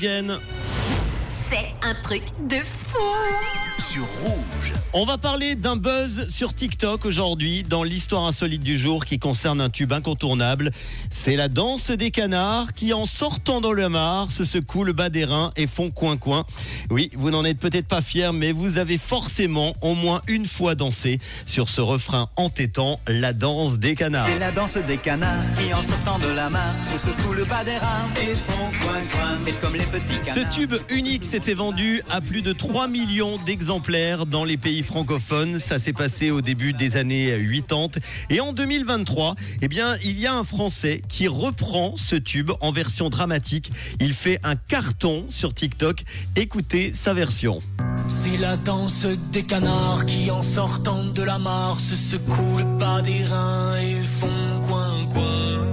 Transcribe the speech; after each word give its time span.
C'est 0.00 1.74
un 1.82 1.92
truc 2.04 2.22
de 2.46 2.60
fou 2.60 3.67
sur 3.88 4.04
Rouge. 4.22 4.74
On 4.92 5.06
va 5.06 5.16
parler 5.16 5.54
d'un 5.54 5.76
buzz 5.76 6.28
sur 6.28 6.52
TikTok 6.52 7.06
aujourd'hui 7.06 7.62
dans 7.62 7.82
l'histoire 7.82 8.24
insolite 8.24 8.62
du 8.62 8.78
jour 8.78 9.04
qui 9.06 9.18
concerne 9.18 9.60
un 9.62 9.70
tube 9.70 9.92
incontournable. 9.92 10.72
C'est 11.10 11.36
la 11.36 11.48
danse 11.48 11.90
des 11.90 12.10
canards 12.10 12.72
qui, 12.74 12.92
en 12.92 13.06
sortant 13.06 13.62
dans 13.62 13.72
le 13.72 13.88
mars, 13.88 14.34
se 14.34 14.44
secouent 14.44 14.84
le 14.84 14.92
bas 14.92 15.08
des 15.08 15.24
reins 15.24 15.52
et 15.56 15.66
font 15.66 15.90
coin-coin. 15.90 16.44
Oui, 16.90 17.10
vous 17.16 17.30
n'en 17.30 17.44
êtes 17.44 17.58
peut-être 17.60 17.86
pas 17.86 18.02
fier, 18.02 18.32
mais 18.34 18.52
vous 18.52 18.76
avez 18.76 18.98
forcément 18.98 19.74
au 19.80 19.94
moins 19.94 20.20
une 20.26 20.46
fois 20.46 20.74
dansé 20.74 21.18
sur 21.46 21.70
ce 21.70 21.80
refrain 21.80 22.28
entêtant, 22.36 23.00
la 23.06 23.32
danse 23.32 23.78
des 23.78 23.94
canards. 23.94 24.26
C'est 24.26 24.38
la 24.38 24.52
danse 24.52 24.76
des 24.76 24.98
canards 24.98 25.44
qui, 25.56 25.72
en 25.72 25.82
sortant 25.82 26.18
de 26.18 26.28
la 26.28 26.50
mare, 26.50 26.74
se 26.84 26.98
secouent 26.98 27.34
le 27.34 27.44
bas 27.46 27.64
des 27.64 27.78
reins 27.78 28.08
et 28.20 28.34
font 28.34 28.86
coin-coin. 28.86 29.38
Et 29.46 29.52
comme 29.52 29.74
les 29.74 29.84
petits 29.84 30.18
Ce 30.22 30.34
canards. 30.34 30.50
tube 30.50 30.74
unique 30.90 31.24
s'était 31.24 31.54
vendu 31.54 32.02
à 32.10 32.20
plus 32.20 32.42
de 32.42 32.52
3 32.52 32.88
millions 32.88 33.38
d'exemplaires 33.46 33.77
dans 34.26 34.44
les 34.44 34.56
pays 34.56 34.82
francophones. 34.82 35.58
Ça 35.58 35.78
s'est 35.78 35.92
passé 35.92 36.30
au 36.30 36.40
début 36.40 36.72
des 36.72 36.96
années 36.96 37.32
80. 37.68 38.00
Et 38.28 38.40
en 38.40 38.52
2023, 38.52 39.36
eh 39.62 39.68
bien, 39.68 39.96
il 40.04 40.18
y 40.18 40.26
a 40.26 40.34
un 40.34 40.44
Français 40.44 41.00
qui 41.08 41.28
reprend 41.28 41.96
ce 41.96 42.16
tube 42.16 42.50
en 42.60 42.72
version 42.72 43.08
dramatique. 43.08 43.70
Il 44.00 44.14
fait 44.14 44.40
un 44.42 44.56
carton 44.56 45.26
sur 45.28 45.54
TikTok. 45.54 46.02
Écoutez 46.36 46.92
sa 46.92 47.14
version. 47.14 47.60
C'est 48.08 48.36
la 48.36 48.56
danse 48.56 49.06
des 49.32 49.44
canards 49.44 50.06
qui, 50.06 50.30
en 50.30 50.42
sortant 50.42 51.04
de 51.04 51.22
la 51.22 51.38
mare, 51.38 51.78
se 51.78 51.94
secouent 51.94 52.58
le 52.58 52.78
bas 52.78 53.00
des 53.02 53.24
reins 53.24 53.76
et 53.76 54.02
font 54.02 54.60
coin 54.66 55.06
coin. 55.12 55.64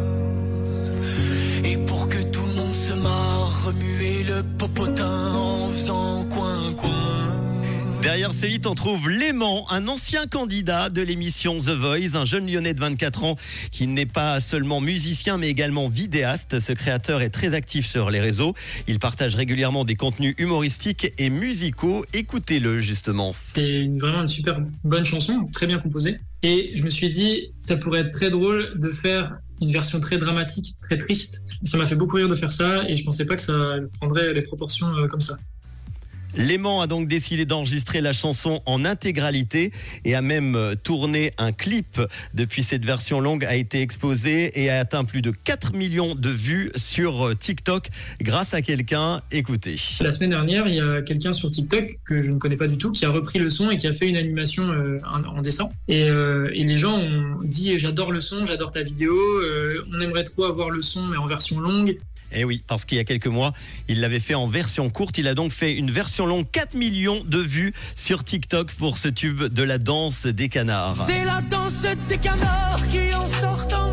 Et 1.63 1.77
pour 1.77 2.07
que 2.07 2.21
tout 2.21 2.45
le 2.45 2.53
monde 2.53 2.75
se 2.75 2.93
marre, 2.93 3.65
remuer 3.65 4.23
le 4.23 4.43
popotin 4.57 5.34
Derrière 8.15 8.31
ces 8.34 8.48
hits, 8.49 8.62
on 8.65 8.76
trouve 8.76 9.09
Léman, 9.09 9.65
un 9.71 9.90
ancien 9.90 10.26
candidat 10.26 10.90
de 10.90 11.01
l'émission 11.01 11.57
The 11.57 11.71
Voice, 11.71 12.15
un 12.15 12.23
jeune 12.23 12.49
lyonnais 12.49 12.73
de 12.73 12.79
24 12.79 13.26
ans 13.26 13.35
qui 13.71 13.87
n'est 13.87 14.05
pas 14.05 14.40
seulement 14.40 14.79
musicien 14.79 15.37
mais 15.37 15.49
également 15.49 15.90
vidéaste. 15.90 16.62
Ce 16.62 16.71
créateur 16.71 17.21
est 17.21 17.29
très 17.29 17.53
actif 17.53 17.85
sur 17.85 18.09
les 18.09 18.21
réseaux. 18.21 18.53
Il 18.87 18.99
partage 18.99 19.35
régulièrement 19.35 19.84
des 19.84 19.95
contenus 19.95 20.34
humoristiques 20.37 21.12
et 21.17 21.29
musicaux. 21.29 22.05
Écoutez-le 22.13 22.79
justement. 22.79 23.35
Une- 23.57 23.99
vraiment 23.99 24.21
une 24.21 24.29
super 24.29 24.62
bonne 24.85 25.03
chanson, 25.03 25.45
très 25.51 25.68
bien 25.68 25.79
composée. 25.79 26.15
Et 26.41 26.71
je 26.73 26.84
me 26.84 26.90
suis 26.90 27.09
dit, 27.09 27.51
ça 27.59 27.75
pourrait 27.75 27.99
être 27.99 28.12
très 28.12 28.29
drôle 28.29 28.79
de 28.79 28.91
faire 28.91 29.40
une 29.62 29.73
version 29.73 29.99
très 29.99 30.18
dramatique, 30.18 30.68
très 30.90 30.99
triste. 30.99 31.43
Ça 31.65 31.77
m'a 31.77 31.85
fait 31.85 31.95
beaucoup 31.97 32.15
rire 32.15 32.29
de 32.29 32.35
faire 32.35 32.53
ça 32.53 32.87
et 32.87 32.95
je 32.95 33.03
pensais 33.03 33.25
pas 33.25 33.35
que 33.35 33.41
ça 33.41 33.75
prendrait 33.99 34.34
les 34.34 34.41
proportions 34.41 34.87
euh, 34.95 35.07
comme 35.07 35.20
ça. 35.21 35.35
Léman 36.35 36.81
a 36.81 36.87
donc 36.87 37.07
décidé 37.07 37.45
d'enregistrer 37.45 38.01
la 38.01 38.13
chanson 38.13 38.61
en 38.65 38.85
intégralité 38.85 39.71
et 40.03 40.15
a 40.15 40.21
même 40.21 40.55
euh, 40.55 40.75
tourné 40.75 41.33
un 41.37 41.51
clip. 41.51 42.01
Depuis 42.33 42.63
cette 42.63 42.85
version 42.85 43.19
longue 43.19 43.45
a 43.45 43.55
été 43.55 43.81
exposée 43.81 44.51
et 44.61 44.69
a 44.69 44.79
atteint 44.79 45.05
plus 45.05 45.21
de 45.21 45.31
4 45.31 45.73
millions 45.73 46.15
de 46.15 46.29
vues 46.29 46.71
sur 46.75 47.27
euh, 47.27 47.35
TikTok 47.35 47.89
grâce 48.21 48.53
à 48.53 48.61
quelqu'un. 48.61 49.21
Écoutez. 49.31 49.75
La 50.01 50.11
semaine 50.11 50.31
dernière, 50.31 50.67
il 50.67 50.75
y 50.75 50.81
a 50.81 51.01
quelqu'un 51.01 51.33
sur 51.33 51.49
TikTok 51.51 51.95
que 52.05 52.21
je 52.21 52.31
ne 52.31 52.37
connais 52.37 52.57
pas 52.57 52.67
du 52.67 52.77
tout 52.77 52.91
qui 52.91 53.05
a 53.05 53.09
repris 53.09 53.39
le 53.39 53.49
son 53.49 53.69
et 53.69 53.77
qui 53.77 53.87
a 53.87 53.91
fait 53.91 54.07
une 54.07 54.17
animation 54.17 54.71
euh, 54.71 54.99
en, 55.05 55.23
en 55.23 55.41
dessin. 55.41 55.69
Et, 55.87 56.09
euh, 56.09 56.49
et 56.53 56.63
les 56.63 56.77
gens 56.77 56.97
ont 56.97 57.37
dit 57.43 57.77
j'adore 57.77 58.11
le 58.11 58.21
son, 58.21 58.45
j'adore 58.45 58.71
ta 58.71 58.81
vidéo, 58.81 59.13
euh, 59.13 59.81
on 59.93 59.99
aimerait 59.99 60.23
trop 60.23 60.45
avoir 60.45 60.69
le 60.69 60.81
son 60.81 61.07
mais 61.07 61.17
en 61.17 61.27
version 61.27 61.59
longue. 61.59 61.97
Eh 62.37 62.43
oui, 62.43 62.61
parce 62.67 62.85
qu'il 62.85 62.97
y 62.97 63.01
a 63.01 63.03
quelques 63.03 63.27
mois, 63.27 63.53
il 63.87 64.01
l'avait 64.01 64.19
fait 64.19 64.33
en 64.33 64.47
version 64.47 64.89
courte. 64.89 65.17
Il 65.17 65.28
a 65.28 65.33
donc 65.33 65.51
fait 65.51 65.73
une 65.73 65.91
version 65.91 66.25
longue, 66.25 66.45
4 66.51 66.75
millions 66.75 67.23
de 67.25 67.40
vues 67.40 67.73
sur 67.95 68.23
TikTok 68.23 68.73
pour 68.73 68.97
ce 68.97 69.07
tube 69.07 69.44
de 69.44 69.63
la 69.63 69.78
danse 69.78 70.25
des 70.25 70.50
canards. 70.50 71.06
C'est 71.07 71.25
la 71.25 71.41
danse 71.41 71.85
des 72.07 72.18
canards 72.18 72.80
qui, 72.91 73.13
en 73.13 73.25
sortant 73.28 73.81
de 73.81 73.84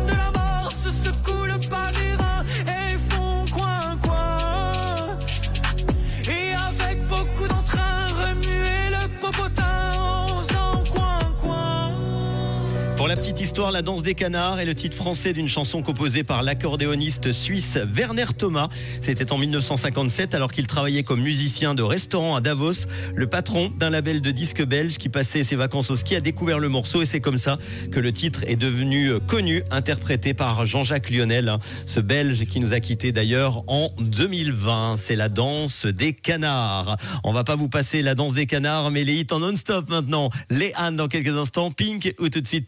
Pour 13.03 13.09
la 13.09 13.17
petite 13.17 13.41
histoire, 13.41 13.73
la 13.73 13.81
danse 13.81 14.01
des 14.01 14.15
canards 14.15 14.61
est 14.61 14.65
le 14.65 14.75
titre 14.75 14.95
français 14.95 15.33
d'une 15.33 15.49
chanson 15.49 15.81
composée 15.81 16.23
par 16.23 16.41
l'accordéoniste 16.41 17.33
suisse 17.33 17.77
Werner 17.93 18.27
Thomas. 18.37 18.69
C'était 19.01 19.33
en 19.33 19.37
1957 19.37 20.33
alors 20.33 20.53
qu'il 20.53 20.67
travaillait 20.67 21.03
comme 21.03 21.21
musicien 21.21 21.75
de 21.75 21.83
restaurant 21.83 22.37
à 22.37 22.39
Davos. 22.39 22.87
Le 23.13 23.27
patron 23.27 23.73
d'un 23.77 23.89
label 23.89 24.21
de 24.21 24.31
disques 24.31 24.63
belge 24.63 24.99
qui 24.99 25.09
passait 25.09 25.43
ses 25.43 25.57
vacances 25.57 25.91
au 25.91 25.97
ski 25.97 26.15
a 26.15 26.21
découvert 26.21 26.59
le 26.59 26.69
morceau 26.69 27.01
et 27.01 27.05
c'est 27.05 27.19
comme 27.19 27.37
ça 27.37 27.59
que 27.91 27.99
le 27.99 28.13
titre 28.13 28.45
est 28.47 28.55
devenu 28.55 29.11
connu, 29.27 29.63
interprété 29.69 30.33
par 30.33 30.65
Jean-Jacques 30.65 31.09
Lionel, 31.09 31.49
hein, 31.49 31.59
ce 31.85 31.99
belge 31.99 32.45
qui 32.45 32.61
nous 32.61 32.73
a 32.73 32.79
quittés 32.79 33.11
d'ailleurs 33.11 33.65
en 33.67 33.89
2020. 33.99 34.95
C'est 34.95 35.17
la 35.17 35.27
danse 35.27 35.87
des 35.87 36.13
canards. 36.13 36.95
On 37.25 37.33
va 37.33 37.43
pas 37.43 37.57
vous 37.57 37.67
passer 37.67 38.01
la 38.01 38.15
danse 38.15 38.33
des 38.33 38.45
canards, 38.45 38.91
mais 38.91 39.03
les 39.03 39.15
hits 39.15 39.27
en 39.31 39.39
non-stop 39.39 39.89
maintenant. 39.89 40.29
Les 40.49 40.71
Anne 40.77 40.95
dans 40.95 41.09
quelques 41.09 41.35
instants, 41.35 41.69
Pink 41.69 42.15
ou 42.17 42.29
tout 42.29 42.39
de 42.39 42.47
suite 42.47 42.65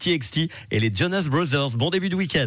et 0.70 0.80
les 0.80 0.90
Jonas 0.94 1.28
Brothers. 1.30 1.76
Bon 1.76 1.90
début 1.90 2.08
de 2.08 2.16
week-end. 2.16 2.46